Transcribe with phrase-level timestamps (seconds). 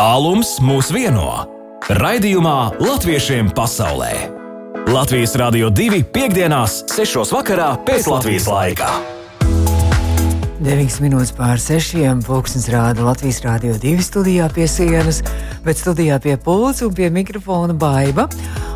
[0.00, 1.26] Tālums mūs vieno.
[1.92, 4.08] Raidījumā Latviešiem pasaulē.
[4.88, 7.34] Latvijas Rādio 2.5.6.
[7.84, 8.88] pēc Latvijas laika.
[10.64, 12.00] 9 minūtes pār 6.
[12.24, 15.20] Pūkstens rāda Latvijas Rādio 2 studijā pie sienas,
[15.68, 18.24] bet studijā pie pulca un pie mikrofona baiva.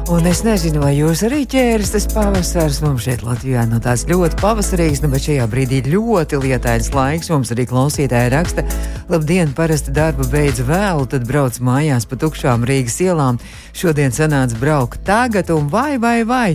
[0.04, 2.82] Un es nezinu, vai jūs arī ķēries tas pavasars.
[2.84, 7.30] Mums šeit Latvijā no tās ļoti pavasarīgs, nu, bet šajā brīdī ļoti lietains laiks.
[7.32, 8.66] Mums arī klausītāji raksta,
[9.08, 13.40] labdien, parasti darbu beidz vēlu, tad brauc mājās pa tukšām Rīgas ielām.
[13.72, 16.50] Šodien sanāca braukt tagad, un vai, vai, vai,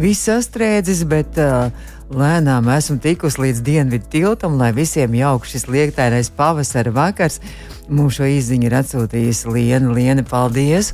[0.00, 1.36] viss sastrēdzis, bet.
[1.36, 7.40] Uh, Lēnām esmu tikusi līdz dienvidu tiltam, lai visiem jauks šis liektainais pavasara vakars.
[7.88, 9.96] Mums šo izziņu ir atsūtījusi Liena.
[9.96, 10.92] Liena, paldies!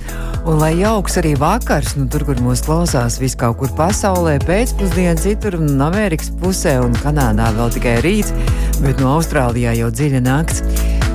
[0.49, 5.19] Un lai jauks arī vakars, nu, tur, kur mūs klausās, vis kaut kur pasaulē, pēcpusdienā,
[5.21, 8.33] citur, un Amerikas pusē, un Kanādā vēl tikai rīts,
[8.81, 10.65] bet no Austrālijā jau dziļa nakts.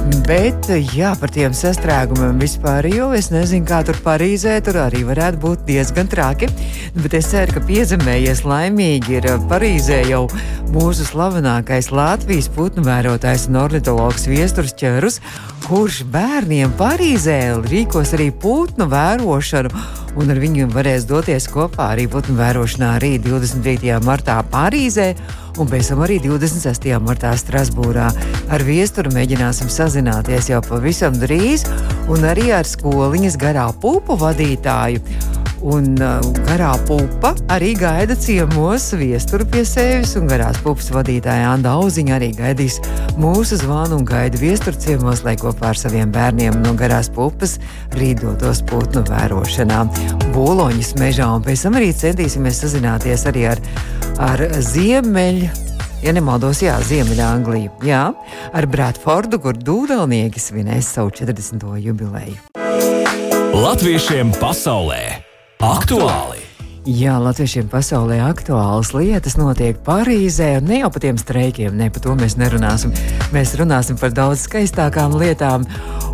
[0.05, 5.39] Bet, jā, par tiem sastrēgumiem vispār, jo es nezinu, kā tur Parīzē, tur arī varētu
[5.42, 6.50] būt diezgan traki.
[6.97, 10.28] Bet es ceru, ka piezemējies laimīgi ir Parīzē jau
[10.75, 15.22] mūsu slavenākais Latvijas putnu vērotājs un ornitologs Viesturs Čerus,
[15.66, 22.38] kurš bērniem Parīzē rīkos arī putnu vērošanu un ar viņu varēs doties kopā arī putnu
[22.39, 23.99] vērošanā arī 29.
[24.05, 25.11] martā Parīzē
[25.59, 26.89] un pēc tam arī 26.
[27.03, 28.09] martā Strasbūrā.
[28.52, 31.67] Ar viesturu mēģināsim sazināties jau pavisam drīz,
[32.11, 35.03] un arī ar skoliņas garā pupu vadītāju.
[35.66, 41.73] Un uh, garā pupa arī gaida ciemos viesturu pie sevis, un garās pupas vadītāja Anna
[41.80, 42.77] Auziņa arī gaidīs
[43.17, 47.57] mūsu zvanu un gaida viesturu ciemos, lai kopā ar saviem bērniem no garās pupas
[47.97, 49.81] rīdotos putnu vērošanā
[50.35, 53.66] Boloņas mežā, un pēc tam arī centīsimies sazināties arī ar,
[54.22, 55.50] ar ziemeļu
[56.05, 57.73] ja nemaldos, jā, Ziemeļangliju.
[57.89, 58.05] Jā,
[58.53, 61.66] ar Bradfordu, kur dūdelnieki svinēs savu 40.
[61.81, 62.38] jubileju.
[63.55, 65.25] Latviešiem pasaulē!
[65.59, 66.44] Aktuāli!
[66.86, 72.03] Jā, latviešiem pasaulē aktuālas lietas notiek Parīzē, un ne jau par tiem streikiem, ne par
[72.03, 72.91] to mēs nerunāsim.
[73.34, 75.66] Mēs runāsim par daudz skaistākām lietām.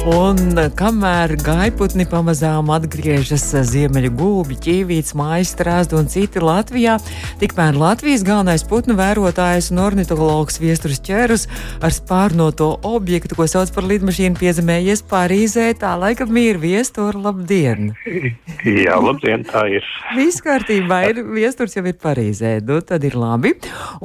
[0.08, 6.96] Un kamēr gaiputni pamazām atgriežas ziemeļu gūbi, ķīvīts, mājas strāzdu un citi Latvijā,
[7.44, 11.46] tikmēr Latvijas galvenais putnu vērotājs un ornitologs Viesturs Čērus
[11.84, 15.68] ar spārnoto objektu, ko sauc par lidmašīnu, piezemējies Parīzē.
[15.84, 17.92] Tā laikam ir viestura labdien!
[18.88, 19.94] Jā, labdien, tā ir!
[20.16, 23.56] Viss kārtībā ir viesturs jau ir Parīzē, nu tad ir labi.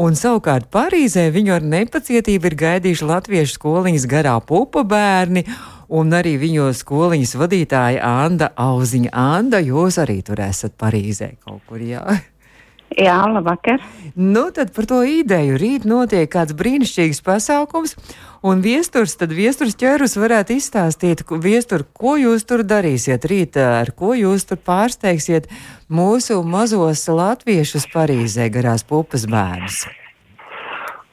[0.00, 5.44] Un savukārt Parīzē viņu ar nepacietību ir gaidījuši latviešu skoliņas garā pupa bērni
[5.92, 9.12] un arī viņu skoliņas vadītāja Anna Auziņa.
[9.12, 12.00] Anna, jūs arī tur esat Parīzē kaut kur, jā?
[12.96, 13.82] Jā, labvakar.
[14.16, 15.58] Nu, tad par to ideju.
[15.60, 17.92] Rīt notiek kāds brīnišķīgs pasākums,
[18.40, 24.14] un viesturs, tad viesturs ķērus varētu izstāstīt, viestur, ko jūs tur darīsiet rīt, ar ko
[24.16, 25.50] jūs tur pārsteigsiet
[25.92, 29.84] mūsu mazos latviešus Parīzē garās pupas bērnus.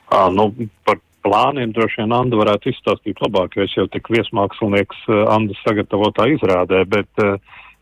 [0.08, 0.54] À, nu,
[0.88, 5.04] par plāniem droši vien Anda varētu izstāstīt labāk, jo es jau tik viesmākslinieks
[5.36, 7.28] Anda sagatavotā izrādē, bet,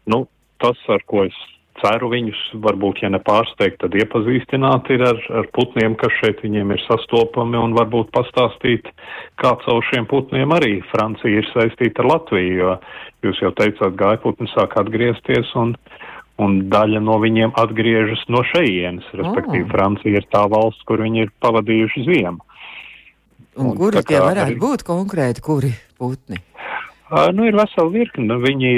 [0.10, 0.26] nu,
[0.58, 1.38] tas, ar ko es
[1.82, 6.84] ceru viņus, varbūt, ja nepārsteigt, tad iepazīstināt ir ar, ar putniem, kas šeit viņiem ir
[6.86, 8.88] sastopami un varbūt pastāstīt,
[9.42, 12.76] kā caur šiem putniem arī Francija ir saistīta ar Latviju, jo
[13.28, 15.74] jūs jau teicāt, gaiputni sāk atgriezties un,
[16.42, 19.74] un daļa no viņiem atgriežas no šejienes, respektīvi oh.
[19.74, 22.40] Francija ir tā valsts, kur viņi ir pavadījuši ziemu.
[23.60, 26.40] Un, un kuri tie varētu arī, būt konkrēti, kuri putni?
[27.12, 28.38] Uh, nu, ir vesela virkne.
[28.40, 28.70] Viņi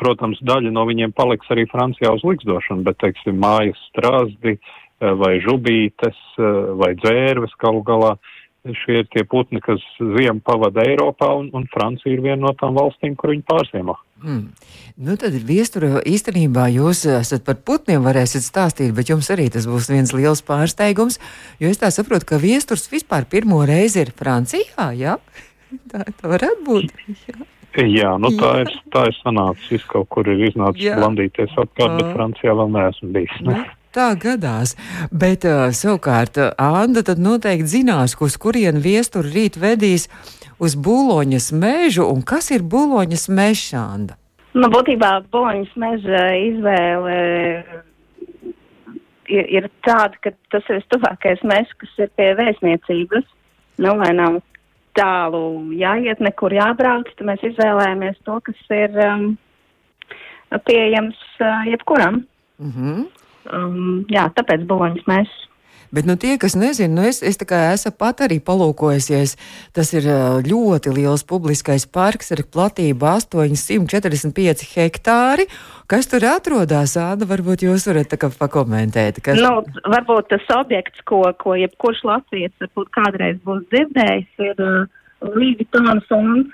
[0.00, 5.36] Protams, daļa no viņiem paliks arī Francijā uz likstošanu, bet, teiksim, mājas strāzdi eh, vai
[5.44, 6.48] žubītes eh,
[6.80, 8.16] vai dzērves galu galā.
[8.64, 12.72] Šie ir tie putni, kas ziemu pavada Eiropā, un, un Francija ir viena no tām
[12.78, 13.98] valstīm, kur viņi pārsiemo.
[14.24, 14.46] Mm.
[15.04, 19.92] Nu, tad viestura īstenībā jūs esat par putniem varēsiet stāstīt, bet jums arī tas būs
[19.92, 21.20] viens liels pārsteigums,
[21.60, 25.18] jo es tā saprotu, ka viesturs vispār pirmo reizi ir Francijā, jā?
[25.90, 26.94] Tā, tā varētu būt.
[27.28, 27.42] Jā.
[27.98, 30.98] Jā, nu tā ir, tā ir sanācis, kaut kur ir iznācis Jā.
[31.00, 33.38] blandīties apkārt, bet Francijā vēl neesmu bijis.
[33.42, 33.56] Ne?
[33.58, 33.64] Nu,
[33.96, 34.74] tā gadās,
[35.10, 40.08] bet uh, savukārt Anda tad noteikti zinās, uz kurien viesturi rīt vedīs
[40.62, 44.18] uz Buloņas mežu, un kas ir Buloņas mežs, Anda?
[44.54, 47.18] Nu, būtībā Buloņas meža izvēle
[49.28, 53.26] ir, ir tāda, ka tas ir vistuvākais mežs, kas ir pie vēstniecības.
[53.82, 54.38] Nu, lai nav
[54.98, 59.26] tālu jāiet, nekur jābrauc, tad mēs izvēlējāmies to, kas ir um,
[60.68, 62.24] pieejams uh, jebkuram.
[62.58, 63.06] Mm -hmm.
[63.52, 65.32] um, jā, tāpēc buloņas mēs.
[65.94, 69.36] Bet nu, tie, kas nezina, nu, es, es esmu pat arī palūkojusies,
[69.76, 70.08] tas ir
[70.42, 75.46] ļoti liels publiskais parks ar platību 845 hektāri.
[75.86, 77.28] Kas tur atrodas, Āda?
[77.30, 79.20] Varbūt jūs varat tā kā pakomentēt.
[79.22, 79.38] Kas...
[79.38, 79.62] Nu,
[79.94, 82.02] varbūt tas objekts, ko, ko jebkurš
[82.64, 85.02] varbūt kādreiz būs dzirdējis, ir uh,
[85.36, 86.50] Līvitona fonds,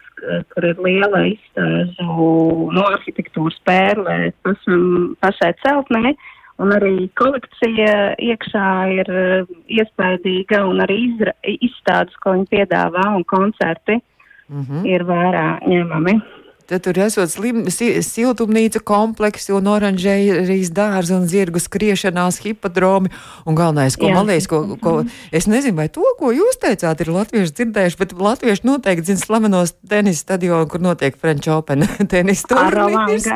[0.52, 2.28] kur ir liela izstāžu
[2.76, 4.84] no arhitektūras pērlē pašam,
[5.24, 6.12] pašai celtnei.
[6.12, 13.06] Uh, Un arī kolekcija iekšā ir uh, iespaidīga un arī izra, izstādes, ko viņi piedāvā
[13.16, 14.84] un koncerti mm -hmm.
[14.86, 16.20] ir vērā ņemami.
[16.70, 23.10] Tad tur esot slim, siltumnīca kompleksi un oranžērijas dārzi un zirgu skriešanās hipodromi.
[23.42, 24.14] Un galvenais, ko Jā.
[24.14, 24.92] man liekas, ko, ko
[25.34, 29.74] es nezinu, vai to, ko jūs teicāt, ir latvieši dzirdējuši, bet latvieši noteikti zina slavenos
[29.90, 31.82] tenisa stadionu, kur notiek French Open
[32.12, 33.26] tenisa turnīrs.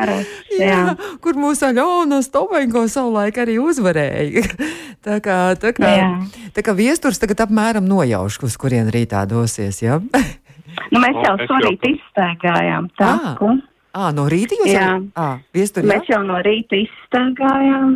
[0.55, 4.45] Jā, kur mūsu Aļona Stovenko savulaik arī uzvarēja.
[5.05, 6.09] tā kā, tā kā, Jā.
[6.55, 9.83] tā kā viesturs tagad apmēram nojauš, uz kurien rītā dosies?
[9.83, 9.99] Ja?
[10.91, 13.55] Nu, mēs jau šorīt izstaigājām taku.
[13.95, 14.89] À, no rīta jūs jā.
[15.15, 15.95] À, viestur, jā?
[15.95, 17.95] Mēs jau no rīta izstaigājām.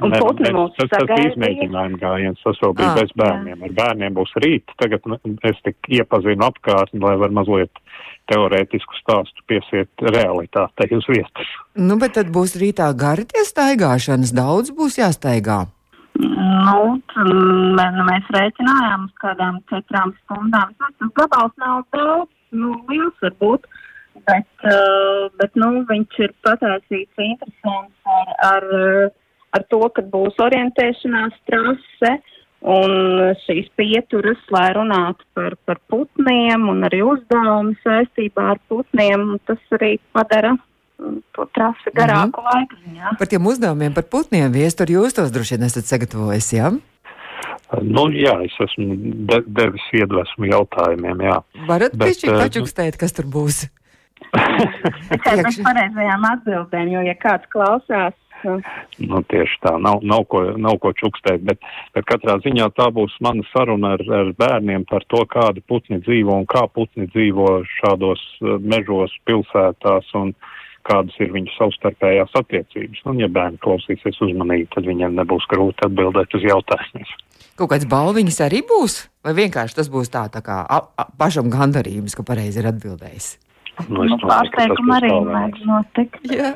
[0.00, 3.60] Un ne, ne, tas tas izmēģinājuma gājiens, tas vēl bija à, bez bērniem.
[3.60, 3.68] Jā.
[3.68, 5.04] Ar bērniem būs rīt, tagad
[5.50, 7.82] es tik iepazinu apkārtni, lai var mazliet
[8.32, 11.52] teorētisku stāstu piesiet realitātei uz vietas.
[11.76, 15.66] Nu, bet tad būs rītā gari tie staigāšanas, daudz būs jāstaigā.
[16.16, 16.96] Nu,
[17.28, 20.72] nu, mēs rēķinājām uz kādām četrām stundām.
[20.80, 23.66] Tas gabals nav daudz, nu, liels varbūt,
[24.28, 28.66] bet, uh, bet nu, viņš ir pataisīts interesants ar, ar,
[29.58, 32.14] ar to, ka būs orientēšanās trase
[32.66, 32.94] un
[33.44, 39.96] šīs pieturas, lai runātu par, par putniem un arī uzdevumu saistībā ar putniem, tas arī
[40.16, 40.56] padara
[41.36, 42.54] to trasi garāku mm -hmm.
[42.54, 43.16] laiku ziņā.
[43.18, 46.72] Par tiem uzdevumiem par putniem viestur jūs tos droši vien esat sagatavojis, jā?
[47.82, 48.94] Nu, jā, es esmu
[49.30, 51.40] de devis iedvesmu jautājumiem, jā.
[51.66, 53.66] Varat pišķi uh, pačukstēt, kas tur būs?
[55.26, 58.14] Pēc pareizajām atbildēm, jo, ja kāds klausās,
[58.98, 61.62] Nu, tieši tā, nav, nav, ko, nav ko čukstēt, bet,
[61.96, 66.36] bet katrā ziņā tā būs mana saruna ar, ar bērniem par to, kādi putni dzīvo
[66.42, 68.22] un kā putni dzīvo šādos
[68.60, 70.34] mežos, pilsētās un
[70.86, 73.02] kādas ir viņu savstarpējās attiecības.
[73.10, 77.08] Un, ja bērni klausīsies uzmanīgi, tad viņiem nebūs grūti atbildēt uz jautājumiem.
[77.56, 81.48] Kaut kāds balviņas arī būs, vai vienkārši tas būs tā, tā kā a, a, pašam
[81.52, 83.32] gandarījums, ka pareizi ir atbildējis?
[83.88, 86.22] Nu, es domāju, ka tas notikt.
[86.32, 86.54] Jā.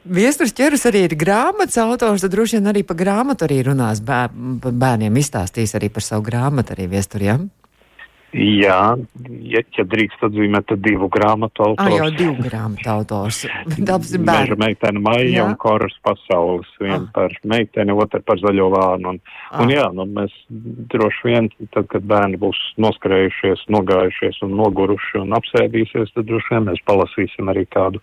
[0.00, 4.32] Viestures ķerus arī ir grāmatas autors, tad droši vien arī par grāmatu arī runās bēr,
[4.64, 7.50] bērniem, izstāstīs arī par savu grāmatu arī viesturiem.
[7.50, 7.59] Ja?
[8.30, 8.94] Jā,
[9.50, 11.82] ja, ja drīkst atzīmēt, tad divu grāmatu autors.
[11.82, 13.40] Ah, jau divu grāmatu autors.
[13.90, 14.52] Dabas ir bērni.
[14.52, 15.46] Meža meitene Maija jā.
[15.48, 16.70] un Koras pasaules.
[16.78, 17.08] Viena ah.
[17.16, 19.16] par meiteni, otra par zaļo vārnu.
[19.16, 19.64] Un, ah.
[19.64, 20.34] un jā, nu, mēs
[20.94, 26.68] droši vien, tad, kad bērni būs noskrējušies, nogājušies un noguruši un apsēdīsies, tad droši vien
[26.70, 28.02] mēs palasīsim arī kādu,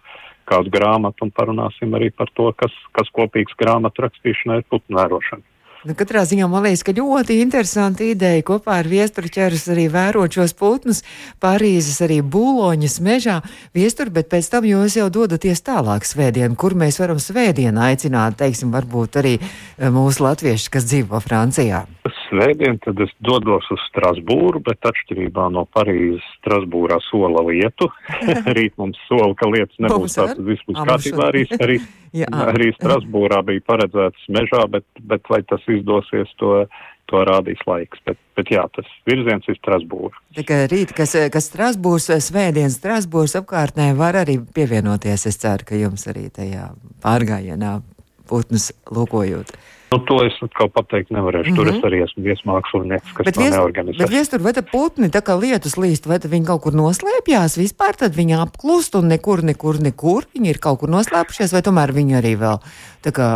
[0.52, 5.48] kādu grāmatu un parunāsim arī par to, kas, kas kopīgs grāmatu rakstīšanai ir putnu vērošana.
[5.88, 10.36] Nu, katrā ziņā man liekas, ka ļoti interesanta ideja kopā ar viesturu ķerus arī vērot
[10.36, 11.00] šos putnus
[11.40, 13.38] Parīzes arī būloņas mežā
[13.78, 18.74] viesturu, bet pēc tam jūs jau dodaties tālāk svētdien, kur mēs varam svētdien aicināt, teiksim,
[18.76, 21.86] varbūt arī eh, mūsu latviešus, kas dzīvo Francijā.
[22.28, 27.88] Svētdien tad es dodos uz Strasbūru, bet atšķirībā no Parīzes Strasbūrā sola lietu.
[28.58, 31.30] Rīt mums sola, ka lietas nebūs tādas vispār kārtībā.
[31.32, 31.80] Arī, arī
[32.16, 32.28] Jā.
[32.32, 36.64] Arī Strasbūrā bija paredzēts mežā, bet, bet vai tas izdosies, to,
[37.12, 38.00] to rādīs laiks.
[38.08, 40.16] Bet, bet jā, tas virziens ir Strasbūra.
[40.38, 45.28] Tikai rīt, kas, kas Strasbūrs, svētdienas Strasbūrs apkārtnē var arī pievienoties.
[45.30, 46.72] Es ceru, ka jums arī tajā
[47.04, 47.80] pārgājienā
[48.28, 49.54] putnus lūkojot.
[49.88, 51.48] Nu, to es atkal pateikt nevarēšu.
[51.48, 51.60] Mm -hmm.
[51.64, 51.88] Tur es mhm.
[51.88, 53.98] arī esmu viesmākslinieks, kas bet to vies, neorganizē.
[53.98, 57.56] Bet viestur, vai tad putni, tā kā lietus līst, vai tad viņi kaut kur noslēpjās
[57.56, 60.28] vispār, tad viņi apklust un nekur, nekur, nekur.
[60.36, 62.60] Viņi ir kaut kur noslēpušies, vai tomēr viņi arī vēl,
[63.04, 63.28] tā kā,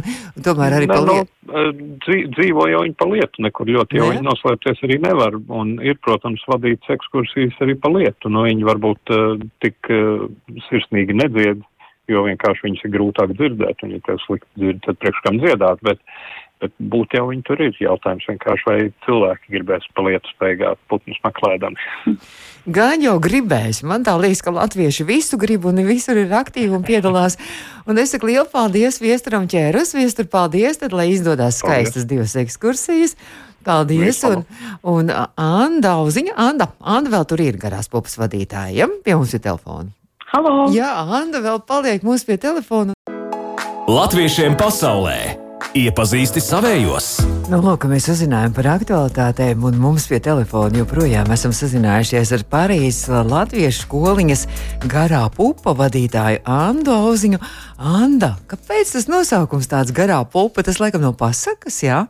[0.46, 1.30] tomēr arī pa lietu?
[1.46, 1.74] Nu,
[2.38, 4.10] dzīvo jau viņi pa lietu, nekur ļoti jau ne?
[4.14, 5.34] viņi noslēpties arī nevar.
[5.48, 8.30] Un ir, protams, vadīts ekskursijas arī pa lietu.
[8.30, 10.30] Nu, viņi varbūt uh, tik uh,
[10.70, 11.66] sirsnīgi nedzied
[12.10, 15.80] jo vienkārši viņas ir grūtāk dzirdēt, un ja tev slikti dzird, tad priekš kam dziedāt,
[15.86, 16.02] bet,
[16.62, 17.72] bet būt jau viņi tur ir.
[17.82, 21.88] Jautājums vienkārši, vai cilvēki gribēs palietu staigāt putnus meklēdami.
[22.76, 23.82] Gan jau gribēs.
[23.86, 27.38] Man tā liekas, ka latvieši visu grib un visur ir aktīvi un piedalās.
[27.86, 32.10] Un es saku lielu paldies viesturam ķērus, viestur paldies, tad lai izdodas skaistas paldies.
[32.10, 33.18] divas ekskursijas.
[33.66, 34.22] Paldies!
[34.26, 34.44] Un,
[34.86, 39.00] un Anda, Uziņa, Anda, Anda vēl tur ir garās popas vadītājiem.
[39.02, 39.95] Pie mums ir telefona.
[40.36, 40.66] Halo!
[40.68, 42.92] Jā, Anna vēl paliek mums pie telefona.
[43.88, 45.14] Latviešiem pasaulē
[45.72, 47.06] Iepazīsti savējos!
[47.48, 53.08] Nu, lūk, mēs uzzinājām par aktualitātēm, un mums pie telefona joprojām esam sazinājušies ar Parīzes
[53.30, 54.44] Latviešu skoliņas
[54.92, 57.40] garā pupa vadītāju Andu Auziņu.
[57.80, 60.66] Anda, kāpēc tas nosaukums tāds garā pupa?
[60.68, 62.04] Tas laikam nav pasakas, jā?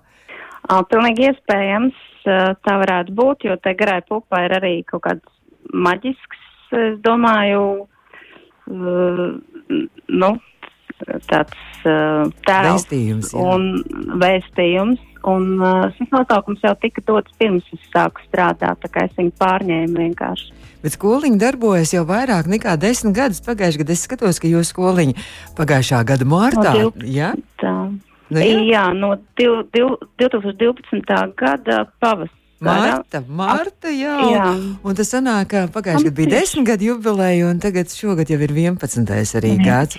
[0.66, 5.36] Pilnīgi iespējams, tā varētu būt, jo te garai pupa ir arī kaut kāds
[5.70, 7.86] maģisks, es domāju,
[8.66, 10.30] nu,
[11.30, 11.58] tāds
[12.46, 13.42] tēls Vēstījums, jā.
[13.42, 15.02] un vēstījums.
[15.26, 15.58] Un
[15.96, 20.52] šis nosaukums jau tika dots pirms es sāku strādāt, tā kā es viņu pārņēmu vienkārši.
[20.84, 23.42] Bet skoliņa darbojas jau vairāk nekā desmit gadus.
[23.42, 25.24] Pagājušajā gadā es skatos, ka jūsu skoliņa
[25.58, 26.76] pagājušā gada martā.
[26.78, 27.74] No jā, Tā.
[28.30, 28.62] Nu, jā.
[28.70, 28.84] jā.
[28.94, 31.02] no div, div, 2012.
[31.38, 32.45] gada pavasara.
[32.60, 34.16] Marta, Marta, jā.
[34.32, 34.44] Jā.
[34.80, 38.54] Un tas sanāk, ka pagājušajā gadā bija desmit gadu jubileja, un tagad šogad jau ir
[38.54, 39.10] 11.
[39.40, 39.98] arī gads.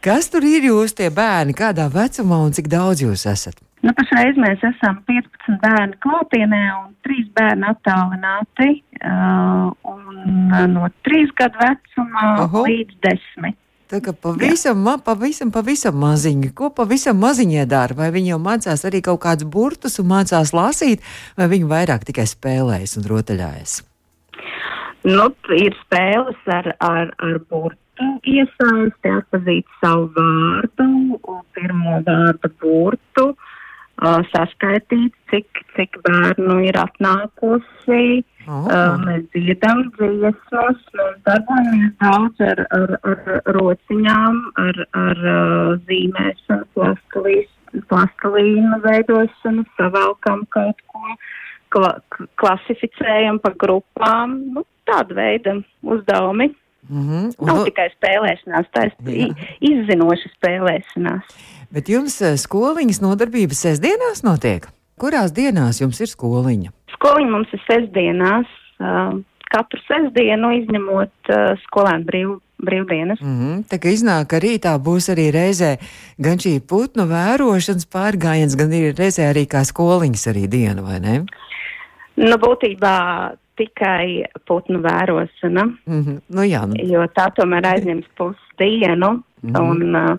[0.00, 3.60] Kas tur ir jūs tie bērni, kādā vecumā un cik daudz jūs esat?
[3.84, 8.70] Nu, pašreiz mēs esam 15 bērni klātienē un 3 bērni attālināti.
[9.00, 12.64] Uh, un no 3 gadu vecuma Oho.
[12.68, 13.56] līdz 10.
[13.90, 16.52] Tā kā pavisam, ma, pavisam, pavisam maziņi.
[16.54, 17.96] Ko pavisam maziņie dara?
[17.98, 21.02] Vai viņi jau mācās arī kaut kādus burtus un mācās lasīt,
[21.34, 23.80] vai viņi vairāk tikai spēlējas un rotaļājas?
[25.10, 30.86] Nu, ir spēles ar, ar, ar burtu iesaisti, atpazīt savu vārdu,
[31.18, 33.49] un pirmo vārdu burtu, uh,
[34.32, 38.24] saskaitīt, cik, cik bērnu ir atnākusi.
[38.48, 38.64] Oh.
[38.66, 46.66] Uh, mēs dziedam dziesmas, mēs darbojamies daudz ar, ar, ar rociņām, ar, ar uh, zīmēšanu,
[46.74, 51.14] plastilīs- plastilīnu veidošanu, savalkam kaut ko,
[51.70, 51.92] kla
[52.40, 54.40] klasificējam pa grupām.
[54.56, 55.54] Nu, tāda veida
[55.84, 56.50] uzdevumi.
[56.88, 57.46] Mm -hmm.
[57.46, 61.24] Nav tikai spēlēšanās, tā ir izzinoša spēlēšanās.
[61.70, 64.66] Bet jums eh, skoliņas nodarbības sestdienās notiek?
[65.00, 66.70] Kurās dienās jums ir skoliņa?
[66.94, 68.46] Skoliņa mums ir sestdienās,
[68.80, 69.14] uh,
[69.54, 73.22] katru sestdienu izņemot uh, skolēnu brīv, brīvdienas.
[73.22, 73.62] Mm -hmm.
[73.70, 75.76] Tā kā iznāk, ka rītā būs arī reizē
[76.18, 81.24] gan šī putnu vērošanas pārgājiens, gan arī reizē arī kā skoliņas arī diena, vai ne?
[82.16, 82.96] Nu, būtībā
[83.60, 86.20] tikai putnu vērošana, Mm -hmm.
[86.28, 89.22] Nu jā, nu, jo tā tomēr aizņems pusdienu.
[89.42, 89.56] Mhm.
[89.56, 90.16] Un, uh,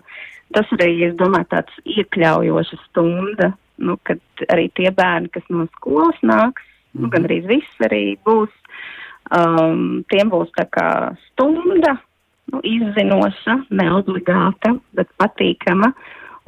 [0.52, 4.20] tas arī, es domāju, tāds iekļaujoša stunda, nu, kad
[4.52, 6.64] arī tie bērni, kas no skolas nāks,
[6.98, 8.52] nu, gan arī viss arī būs,
[9.36, 10.88] um, tiem būs tā kā
[11.30, 11.96] stunda,
[12.52, 15.92] nu, izzinoša, neobligāta, bet patīkama.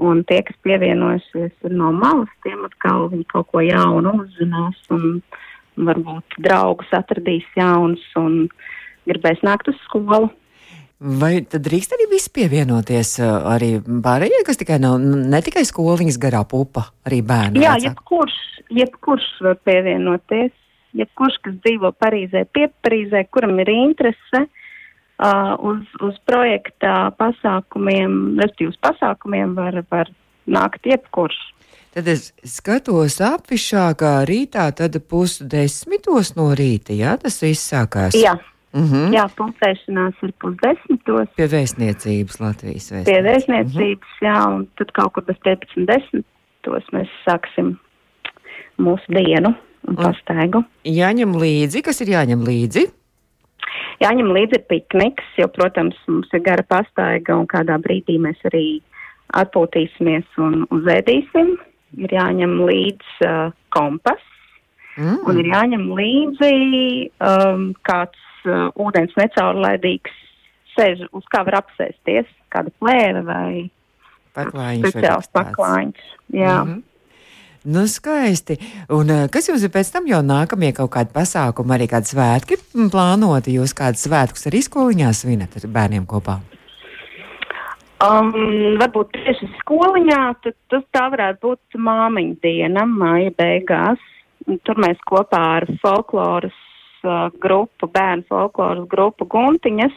[0.05, 5.21] Un tie, kas pievienosies no malas, tiem atkal viņi kaut ko jaunu uzzinās un
[5.77, 8.47] varbūt draugus atradīs jaunus un
[9.09, 10.31] gribēs nākt uz skolu.
[10.99, 16.21] vai tad drīkst arī viss pievienoties eh, arī pārējie, kas tikai nav ne tikai skoliņas
[16.23, 17.65] garā pupa, arī bērni?
[17.65, 17.91] Jā, vecāki?
[17.91, 18.37] jebkurš,
[18.83, 20.53] jebkurš var pievienoties.
[20.95, 28.71] Jebkurš, kas dzīvo Parīzē, pie Parīzē, kuram ir interese uh, uz, uz projekta pasākumiem, respektīvi
[28.71, 30.13] uz pasākumiem, var, var
[30.47, 31.41] nākt jebkurš.
[31.95, 38.17] Tad es skatos apvišā, kā rītā, tad pusdesmitos no rīta, jā, tas viss sākās.
[38.19, 38.35] Jā,
[38.75, 39.13] Mm -hmm.
[39.15, 41.29] jā pulcēšanās ir pusdesmitos.
[41.37, 43.07] Pie vēstniecības Latvijas vēstniecības.
[43.07, 46.25] Pie vēstniecības, jā, un tad kaut kur bez 15.10.
[46.93, 47.77] mēs sāksim
[48.79, 49.55] mūsu dienu
[49.89, 50.65] un pastaigu.
[50.85, 52.85] Jāņem līdzi, kas ir jāņem līdzi.
[54.03, 58.83] Jāņem līdzi pikniks, jo, protams, mums ir gara pastaiga un kādā brīdī mēs arī
[59.35, 61.55] atpūtīsimies un uzēdīsim.
[61.99, 64.23] Ir jāņem līdzi uh, kompas
[64.95, 65.25] Mm.
[65.27, 66.51] un ir jāņem līdzi
[67.19, 70.21] um, kāds uh, ūdens necaurlaidīgs
[70.75, 73.49] sēž, uz kā var apsēsties, kāda plēve vai
[74.35, 76.11] Paklājiņš speciāls paklājiņš.
[76.35, 76.59] Jā.
[76.63, 76.83] Mhm.
[77.75, 78.59] Nu, skaisti.
[78.93, 82.59] Un eh, kas jums ir pēc tam jau nākamie kaut kādi pasākumi, arī kādi svētki
[82.61, 83.55] mm, plānoti?
[83.57, 86.43] Jūs kādus svētkus arī skoliņā svinat ar bērniem kopā?
[88.05, 88.33] Um,
[88.81, 94.03] varbūt tieši skoliņā, tad, tad tā varētu būt māmiņa diena, māja beigās.
[94.67, 96.57] Tur mēs kopā ar folkloras
[97.07, 99.95] uh, grupu, bērnu folkloras grupu Guntiņas,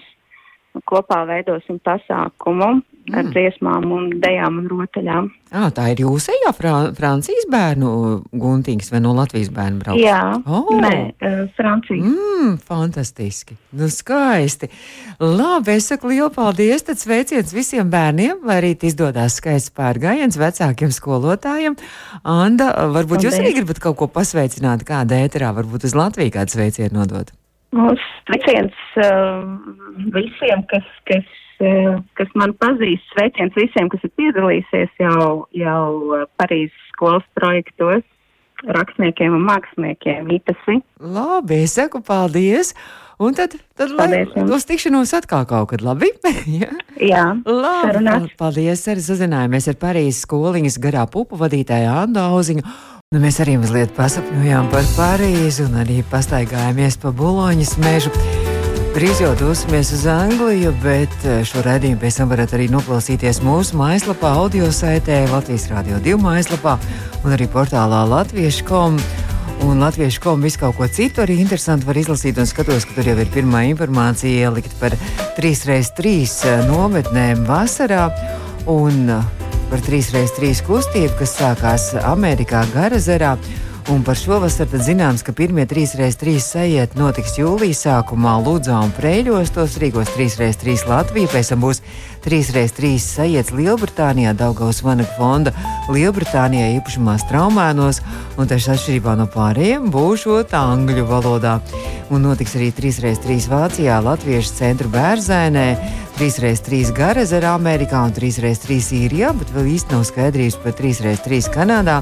[0.85, 2.81] kopā veidosim pasākumu
[3.15, 3.31] ar Mm.
[3.31, 5.29] dziesmām un dejām un rotaļām.
[5.55, 7.91] À, tā ir jūsējā Fran Francijas bērnu
[8.35, 9.95] guntīgs vai no Latvijas bērnu brauc?
[9.97, 10.67] Jā, Oh.
[10.75, 12.03] nē, uh, Francija.
[12.03, 13.55] Mm, fantastiski.
[13.71, 14.67] Nu, skaisti.
[15.21, 16.83] Labi, es saku lielu paldies.
[16.83, 21.77] Tad sveiciens visiem bērniem, lai arī izdodas skaists pārgājiens vecākiem skolotājiem.
[22.25, 23.59] Anda, varbūt jūs arī Paldies.
[23.61, 27.31] gribat kaut ko pasveicināt, kāda ēterā, varbūt uz Latviju kādu sveicienu nodot.
[27.75, 29.43] Mums sveiciens uh,
[30.15, 31.25] visiem, kas, kas
[31.59, 33.03] eh, kas man pazīst.
[33.13, 38.05] Sveiciens visiem, kas ir piedalīsies jau, jau Parīzes skolas projektos,
[38.77, 40.79] rakstniekiem un māksliniekiem īpaši.
[41.01, 42.73] Labi, es saku paldies!
[43.17, 46.11] Un tad, tad lai, uz tikšanos atkal kaut kad labi.
[46.61, 46.69] ja?
[47.01, 47.87] Jā, labi.
[47.87, 48.27] Sarunās.
[48.37, 52.61] Paldies, arī sazinājāmies ar Parīzes skoliņas garā pupu vadītāju Andu Auziņu.
[53.15, 58.11] Nu, mēs arī mazliet pasapņojām par Parīzi un arī pastaigājāmies pa Buloņas mežu.
[58.97, 63.79] Drīz jau dosimies uz Angliju, bet eh, šo redzējumu pēc tam varat arī noklausīties mūsu
[63.79, 66.75] mājaslapā, audio saitē, Latvijas Rādio 2 mājaslapā
[67.21, 68.99] un arī portālā Latviešu.com.
[69.63, 72.35] Un latviešu komu visu kaut ko citu arī interesanti var izlasīt.
[72.35, 74.99] Un skatos, ka tur jau ir pirmā informācija ielikt par
[75.39, 78.09] 3x3 eh, nometnēm vasarā.
[78.67, 83.35] Un eh, par 3x3 kustību, kas sākās Amerikā Garazerā.
[83.87, 89.53] Un par šovasar tad zināms, ka pirmie 3x3 sajiet notiks jūlijā sākumā Lūdzā un Preļos.
[89.55, 91.79] Tos rīkos 3x3 Latvija, pēc tam būs
[92.25, 95.53] 3x3 sajiets Lielbritānijā, Daugaus Vanaga fonda
[95.87, 98.01] Lielbritānijā īpašumā straumēnos,
[98.35, 101.61] un taču atšķirībā no pārējiem būšot angļu valodā.
[102.11, 105.67] Un notiks arī 3x3 Vācijā, Latviešu centru bērnzēnē,
[106.17, 111.99] 3x3 Garezerā, Amerikā un 3x3 Īrijā, bet vēl īsti nav skaidrības par 3x3 Kanādā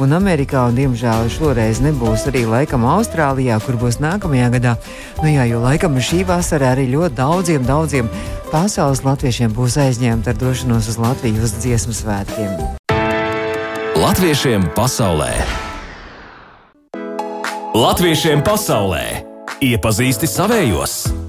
[0.00, 4.74] un Amerikā, un diemžēl šoreiz nebūs arī laikam Austrālijā, kur būs nākamajā gadā.
[5.20, 8.08] Nu jā, jo laikam šī vasara arī ļoti daudziem, daudziem
[8.48, 12.56] pasaules latviešiem būs aizņemta ar došanos uz Latviju uz dziesmu svētkiem.
[13.98, 15.32] Latviešiem pasaulē!
[17.76, 19.06] Latviešiem pasaulē!
[19.60, 21.27] Iepazīsti savējos!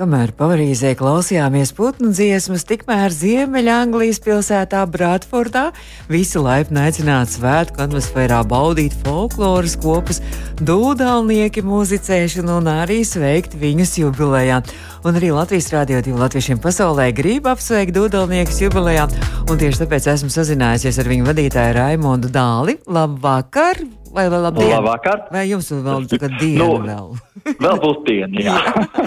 [0.00, 5.66] Kamēr pavarīzē klausījāmies putnu dziesmas, tikmēr Ziemeļanglijas pilsētā Bratfordā
[6.08, 10.22] visi laipni aicināti svētku atmosfērā baudīt folkloras kopas,
[10.64, 14.62] dūdalnieki muzicēšanu un arī sveikt viņus jubilejā.
[15.04, 19.04] Un arī Latvijas rādio divu latviešiem pasaulē grib apsveikt dūdalniekus jubilejā,
[19.52, 22.80] un tieši tāpēc esmu sazinājusies ar viņu vadītāju Raimondu Dāli.
[22.88, 23.99] Labvakar!
[24.10, 24.72] Vai vēl labdien?
[24.72, 25.20] Labvakar.
[25.30, 27.10] Vai jums vēl tagad diena nu, vēl?
[27.62, 28.56] vēl būs diena, jā.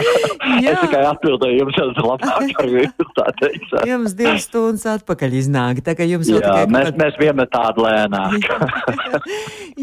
[0.64, 0.72] jā.
[0.72, 3.74] es tikai atbildēju jums uz labvakar, jūs tā teikt.
[3.90, 6.70] jums divas stundas atpakaļ iznāk, tā ka jums jā, vēl tikai...
[6.72, 8.48] Mēs, mēs vienmēr tādu lēnāk.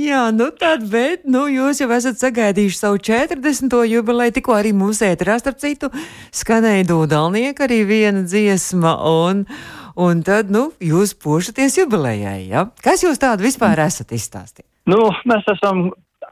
[0.08, 3.76] jā, nu tad, bet, nu, jūs jau esat sagaidījuši savu 40.
[3.92, 5.92] jubileju, tikko arī mums ēterā, starp citu,
[6.32, 8.96] skanēja dūdalnieka arī viena dziesma,
[9.28, 9.44] un,
[10.00, 12.70] un tad, nu, jūs pošaties jubilejai, ja?
[12.80, 14.69] Kas jūs tādu vispār esat izstāstīt?
[14.90, 15.90] Nu, mēs esam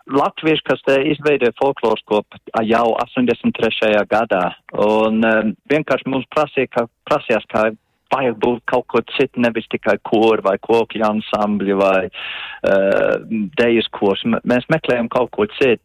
[0.08, 0.80] latvieši, kas
[1.12, 3.92] izveidoja folkloras kopu jau 83.
[4.10, 4.44] gadā.
[4.84, 7.68] Un um, vienkārši mums prasīja, ka, prasījās, kā
[8.12, 13.18] vajag būt kaut ko citu, nevis tikai kori vai koki ansambļi vai uh,
[13.60, 14.24] dejas kors.
[14.24, 15.84] M mēs meklējam kaut ko citu.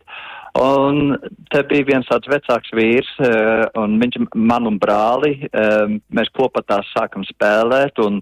[0.62, 1.18] Un
[1.50, 6.64] te bija viens tāds vecāks vīrs, uh, un viņš man un brāli, uh, mēs kopā
[6.70, 8.22] tā sākam spēlēt un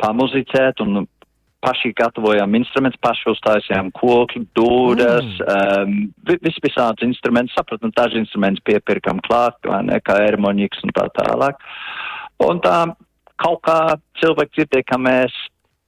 [0.00, 1.04] pamuzicēt, un
[1.66, 5.82] paši gatavojām instrumentus, paši uztaisījām koku, dūdas, mm.
[5.82, 11.08] um, vis visāds instruments, sapratu, un daži instruments piepirkam klāt, ne, kā ermoņiks un tā
[11.18, 11.58] tālāk.
[12.46, 12.78] Un tā
[13.42, 13.78] kaut kā
[14.20, 15.34] cilvēki dzirdēja, ka mēs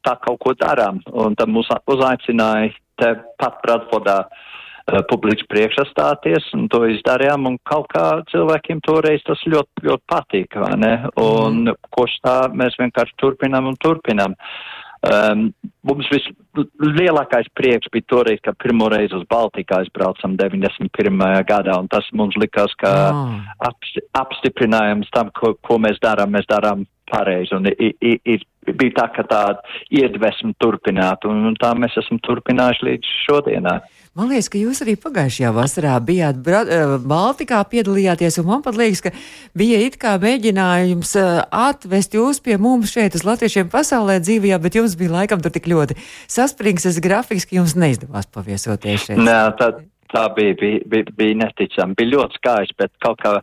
[0.06, 6.66] tā kaut ko darām, un tad mūs uzaicināja te pat Bradfordā uh, publiski priekšastāties, un
[6.72, 10.92] to izdarījām, un kaut kā cilvēkiem toreiz tas ļoti, ļoti patīk, vai ne?
[11.22, 11.80] Un mm.
[11.94, 14.34] koš tā mēs vienkārši turpinām un turpinām.
[14.34, 15.44] Uh, Um,
[15.86, 21.20] mums vislielākais prieks bija toreiz, kad pirmo reizi uz Baltiku aizbraucam 91.
[21.46, 23.36] gadā, un tas mums likās, ka oh.
[23.68, 28.40] apsti, apstiprinājums tam, ko, ko mēs darām, mēs darām pareizi, un i, i, i,
[28.78, 33.78] bija tā, ka tāda iedvesma turpināt, un, un tā mēs esam turpinājuši līdz šodienai.
[34.18, 38.78] Man liekas, ka jūs arī pagājušajā vasarā bijāt Bra eh, Baltikā, piedalījāties, un man pat
[38.80, 39.12] liekas, ka
[39.58, 44.80] bija it kā mēģinājums eh, atvest jūs pie mums šeit uz latviešiem pasaulē dzīvajā, bet
[44.80, 49.22] jums bija laikam tur tik ļoti saspringts grafiks, ka jums neizdevās paviesoties šeit.
[49.22, 49.70] Nē, tā,
[50.10, 51.98] tā bija, bija, bija, bija neticami.
[52.00, 53.38] Bija ļoti skaisti, bet kaut kā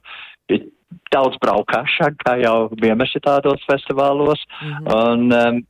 [0.51, 0.67] bija
[1.13, 4.41] daudz braukāšana, kā jau vienmēr tādos festivālos.
[4.61, 4.93] Mm -hmm.
[4.95, 5.63] un, um,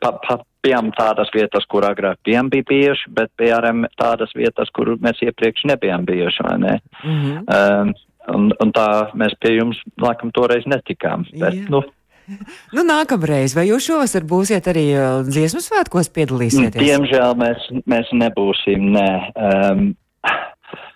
[0.00, 5.22] pa, pa, bijām tādas vietas, kur agrāk bijām bijuši, bet bijām tādas vietas, kur mēs
[5.22, 6.80] iepriekš nebijām bijuši, ne?
[7.04, 7.38] Mm -hmm.
[7.56, 7.94] um,
[8.34, 11.24] un, un tā mēs pie jums, laikam, toreiz netikām.
[11.32, 11.68] Bet, Jā.
[11.68, 11.82] nu,
[12.76, 16.82] Nu, nākamreiz, vai jūs šovasar būsiet arī uh, dziesmu svētkos piedalīsieties?
[16.82, 19.10] Diemžēl mēs, mēs nebūsim, nē.
[19.34, 19.94] Um,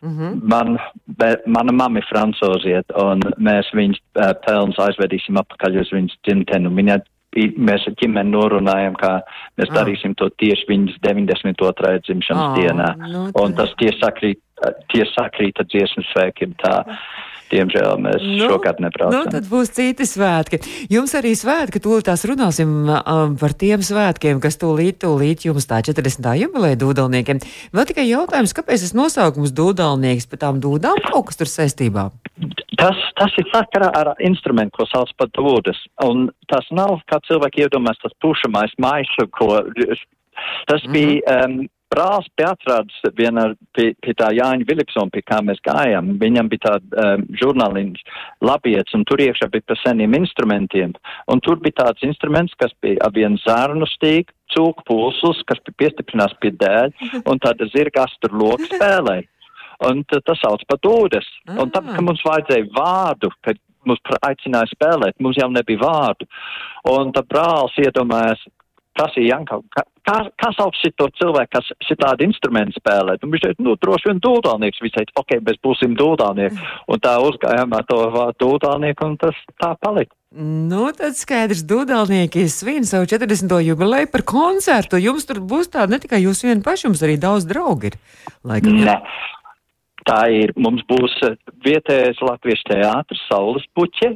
[0.03, 0.41] Mm -hmm.
[0.43, 6.17] Man, be, mana mamma ir francūziet, un mēs viņas uh, pelnus aizvedīsim atpakaļ uz viņas
[6.27, 6.69] dzimteni.
[6.69, 7.01] Viņa
[7.35, 9.21] mēs ar ģimeni norunājam, ka
[9.59, 9.77] mēs oh.
[9.79, 12.01] darīsim to tieši viņas 92.
[12.07, 12.89] dzimšanas oh, dienā.
[13.11, 13.43] Nu, tā.
[13.43, 14.41] Un tas tieši sakrīt,
[14.93, 16.55] tieši sakrīt ar dziesmu svēkiem.
[16.63, 16.77] Tā.
[17.55, 19.25] Diemžēl mēs nu, šogad nebraucam.
[19.25, 20.59] Nu, tad būs citi svētki.
[20.93, 25.79] Jums arī svētki, tūlīt tās runāsim um, par tiem svētkiem, kas tūlīt, tūlīt jums tā
[25.87, 26.31] 40.
[26.41, 27.43] jubileja dūdalniekiem.
[27.75, 32.09] Vēl tikai jautājums, kāpēc tas nosaukums dūdalnieks, pa tām dūdām kaut kas tur saistībā?
[32.81, 35.79] Tas, tas ir sakarā ar instrumentu, ko sauc par dūdas.
[36.05, 39.63] Un tas nav, kā cilvēki iedomājas, tas pušamais maisu, ko
[40.67, 40.93] tas mm -hmm.
[40.93, 46.15] bija um, brālis pie atrādes viena pie, pie tā Jāņa Vilipsona, pie kā mēs gājām.
[46.21, 48.05] Viņam bija tāda um, žurnāliņš
[48.45, 50.95] labiets, un tur iekšā bija pa seniem instrumentiem.
[51.31, 56.35] Un tur bija tāds instruments, kas bija vien zārnu stīg, cūku pulsus, kas bija piestiprinās
[56.43, 56.95] pie dēļ,
[57.31, 59.29] un tāda zirgas tur loka spēlēja.
[59.85, 61.27] Un tas sauc par dūdes.
[61.51, 66.29] Un tāpēc, ka mums vajadzēja vārdu, kad mūs aicināja spēlēt, mums jau nebija vārdu.
[66.93, 68.45] Un tad brālis iedomājās,
[68.97, 69.59] prasīja Janka,
[70.07, 73.17] kā, kā sauc šito cilvēku, kas šitādi instrumenti spēlē?
[73.23, 74.83] Un viņš teica, nu, droši vien dūdānieks.
[74.85, 76.69] Viņš teica, ok, mēs būsim dūdānieki.
[76.91, 78.01] Un tā uzgājām ar to
[78.43, 80.15] dūdānieku, un tas tā palika.
[80.35, 83.53] Nu, tad skaidrs, Dudalnieki svin savu 40.
[83.69, 84.99] jubileju par koncertu.
[84.99, 87.99] Jums tur būs tāda ne tikai jūs vien paši, jums arī daudz draugi ir.
[88.43, 88.99] Laikam, ne.
[90.05, 91.15] Tā ir, mums būs
[91.65, 94.11] vietējais latviešu teātris Saules puķe.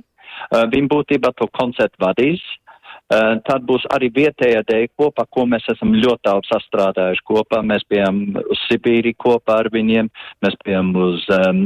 [0.74, 2.42] Viņa būtībā to koncertu vadīs.
[2.42, 2.67] Uh,
[3.08, 7.62] tad būs arī vietējā dēļa kopā, ko mēs esam ļoti daudz sastrādājuši kopā.
[7.64, 10.10] Mēs bijām uz Sibīriju kopā ar viņiem,
[10.44, 11.62] mēs bijām uz um,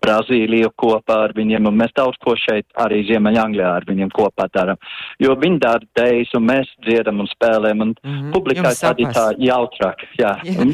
[0.00, 4.78] Brazīliju kopā ar viņiem, un mēs daudz ko šeit arī Ziemeļanglijā ar viņiem kopā darām.
[5.20, 8.30] Jo viņi dara dēļas, un mēs dziedam un spēlējam, un mm -hmm.
[8.32, 10.06] publikai tad ir tā jautrāk.
[10.16, 10.38] Jā.
[10.46, 10.56] jā.
[10.62, 10.72] Un,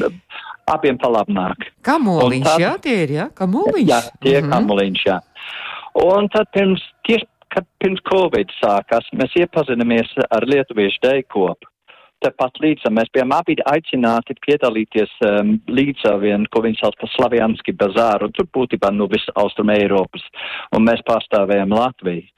[0.71, 1.67] abiem palabnāk.
[1.83, 3.89] Kamoliņš, tad, jā, tie ir, jā, kamoliņš.
[3.89, 4.53] Jā, tie ir mm -hmm.
[4.53, 5.19] kamoliņš, jā.
[6.05, 11.69] Un tad pirms tieši kad pirms Covid sākās, mēs iepazinamies ar lietuviešu dejkopu.
[12.21, 17.73] Tepat līdz mēs bijām abi aicināti piedalīties um, līdz vienu, ko viņi sauc par Slavianski
[17.73, 20.27] bazāru, un tur būtībā nu, visas Austrum Eiropas,
[20.77, 22.29] un mēs pārstāvējam Latviju.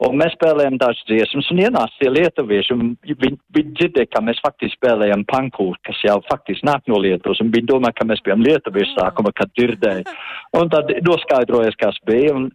[0.00, 4.40] Un mēs spēlējām dažas dziesmas, un ienāca tie lietuvieši, un viņi, viņi dzirdēja, ka mēs
[4.40, 8.40] faktiski spēlējam pankūru, kas jau faktiski nāk no Lietuvas, un viņi domāja, ka mēs bijām
[8.46, 10.14] lietuvieši sākuma, kad dzirdēja.
[10.56, 12.48] Un tad noskaidrojas, kas bija, un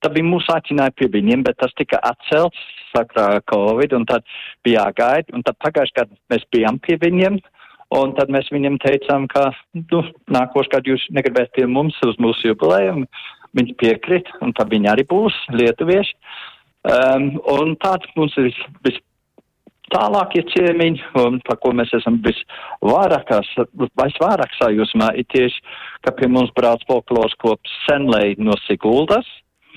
[0.00, 2.60] Tad bija mūsu aicināja pie viņiem, bet tas tika atcelts
[2.94, 4.24] sakrā Covid, un tad
[4.64, 7.36] bija jāgaida, un tad pagājuši gadu mēs bijām pie viņiem,
[7.98, 12.52] un tad mēs viņiem teicām, ka, nu, nākošu gadu jūs negribētu pie mums uz mūsu
[12.52, 13.06] jubilējumu,
[13.58, 16.16] viņi piekrit, un tad viņi arī būs lietuvieši.
[16.90, 18.54] Um, un tāds mums ir
[18.86, 18.96] vis
[19.90, 25.60] tālākie ciemiņi, un par ko mēs esam visvairākās, visvairāk sajūsmā, ir tieši,
[26.06, 29.28] ka pie mums brauc folkloras kops Senlei no Siguldas,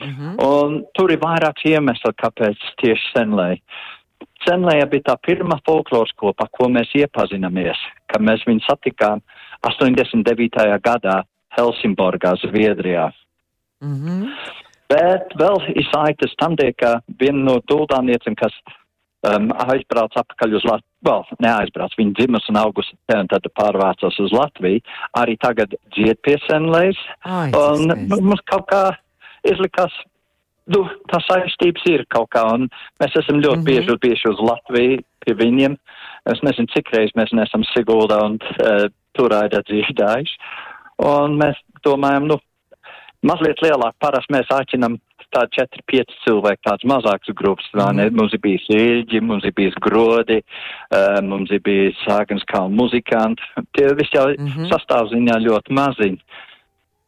[0.01, 0.35] Mm -hmm.
[0.43, 3.57] Un tur ir vairāks iemesli, kāpēc tieši Senlē.
[4.47, 7.77] Senlēja bija tā pirmā folkloras kopa, ko mēs iepazinamies,
[8.07, 9.21] kad mēs viņu satikām
[9.61, 10.79] 89.
[10.83, 11.23] gadā
[11.57, 13.11] Helsingborgā, Zviedrijā.
[13.81, 14.29] Mm -hmm.
[14.89, 18.53] Bet vēl ir saites tam ka viena no tūdāniecēm, kas
[19.23, 24.31] um, aizbrauc atpakaļ uz Latviju, vēl neaizbrauc, viņa dzimus un augus, un tad pārvācās uz
[24.31, 24.81] Latviju,
[25.19, 26.99] arī tagad dzied pie Senlējas.
[27.53, 28.83] Un mums kaut kā
[29.43, 29.93] izlikās,
[30.73, 32.69] nu, tā saistības ir kaut kā, un
[33.01, 33.69] mēs esam ļoti mm -hmm.
[33.69, 35.77] bieži, bieži uz Latviju pie viņiem.
[36.31, 40.37] Es nezinu, cik reiz mēs nesam Siguldā un uh, Turāida dzīvdājuši.
[41.03, 42.37] Un mēs domājam, nu,
[43.21, 44.99] mazliet lielāk parasti mēs aicinam
[45.33, 47.67] tādi 4-5 cilvēki, tāds mazāks grupas.
[47.73, 48.15] Mm.
[48.17, 50.39] Mums ir bijis īļģi, mums ir bijis grodi,
[50.93, 53.41] uh, mums ir bijis sākums kā muzikanti.
[53.73, 54.69] Tie visi jau mm -hmm.
[54.71, 56.19] sastāvziņā ļoti maziņi.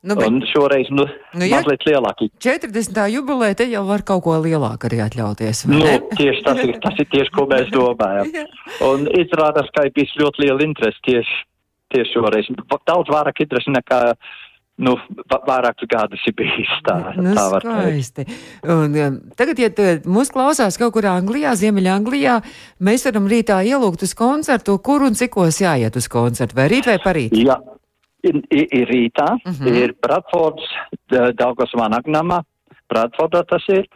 [0.05, 2.29] Nu, bet, un šoreiz nu, nu, ja mazliet lielāki.
[2.45, 2.99] 40.
[3.09, 5.63] jubilē te jau var kaut ko lielāku arī atļauties.
[5.71, 5.81] Nu,
[6.13, 8.29] tieši tas ir, tas ir tieši, ko mēs domājam.
[8.91, 11.39] un izrādās, ka ir bijis ļoti liela interese tieši,
[11.95, 12.51] tieši šoreiz.
[12.85, 14.01] Daudz vairāk interesi nekā
[14.85, 14.93] nu,
[15.47, 16.99] vairākus gadus ir bijis tā.
[17.17, 18.27] Nu, tā var skaisti.
[18.61, 19.71] Un, um, tagad, ja
[20.05, 22.41] mūs klausās kaut kur Anglijā, Ziemeļa Anglijā,
[22.83, 26.99] mēs varam rītā ielūgt uz koncertu, kur un cikos jāiet uz koncertu, vai rīt vai
[27.01, 27.33] parīt?
[27.33, 27.74] Jā ir,
[28.25, 29.79] ir, ir rītā, mm -hmm.
[29.83, 30.67] ir Bradfords,
[31.37, 32.41] Daugos Vanagnamā,
[32.91, 33.87] Bradfordā tas ir,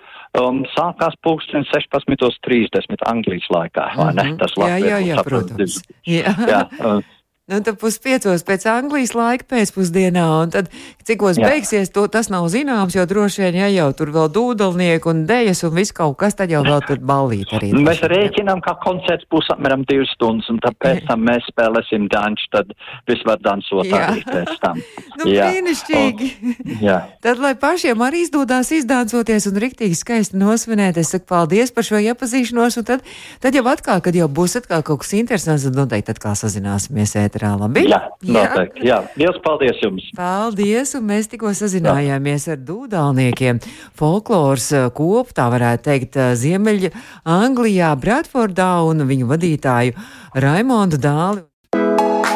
[0.42, 4.06] um, sākās pulksten 16.30 Anglijas laikā, mm -hmm.
[4.06, 4.24] vai ne?
[4.24, 4.38] Mhm.
[4.38, 5.82] Tas jā, jā, jā, protams.
[6.08, 6.34] Jā.
[6.48, 7.04] jā, um,
[7.50, 10.68] Nu, tad puspiecos pēc Anglijas laika pēcpusdienā, un tad
[11.08, 11.48] cikos Jā.
[11.50, 15.64] beigsies, to tas nav zināms, jo droši vien, ja jau tur vēl dūdelnieki un dejas
[15.66, 17.72] un viss kaut kas, tad jau vēl tur ballīt arī.
[17.74, 22.46] Mēs rēķinām, ka koncerts būs apmēram divas stundas, un tad pēc tam mēs spēlēsim danču,
[22.54, 22.70] tad
[23.10, 24.04] viss var dansot jā.
[24.12, 24.84] arī pēc tam.
[25.18, 25.50] nu, jā.
[25.50, 26.30] brīnišķīgi.
[26.46, 27.00] Un, jā.
[27.26, 31.98] tad, lai pašiem arī izdodās izdancoties un riktīgi skaisti nosvinēt, es saku paldies par šo
[32.12, 33.10] iepazīšanos, un tad,
[33.42, 37.39] tad jau atkal, kad jau būs atkal kaut kas interesants, tad noteikti atkal sazināsimies ētrā
[37.40, 37.56] teātrā.
[37.60, 37.86] Labi?
[37.90, 38.86] Jā, noteikti.
[38.88, 40.08] Jā, liels paldies jums!
[40.18, 43.62] Paldies, un mēs tikko sazinājāmies ar dūdalniekiem.
[44.00, 46.92] Folklors eh, kopu, tā varētu teikt, eh, Ziemeļa
[47.30, 49.96] Anglijā, Bradfordā un viņu vadītāju
[50.40, 51.46] Raimondu Dāli.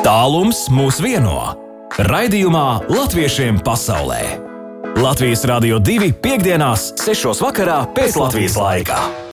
[0.03, 1.53] Tālums mūs vieno.
[1.93, 4.23] Raidījumā Latviešiem pasaulē.
[4.99, 7.41] Latvijas Rādio 2 piekdienās, 6.
[7.41, 9.23] vakarā pēc Latvijas laika.